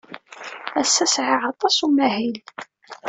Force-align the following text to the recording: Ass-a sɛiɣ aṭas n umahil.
Ass-a 0.81 1.05
sɛiɣ 1.13 1.41
aṭas 1.51 1.75
n 1.81 1.83
umahil. 1.85 2.37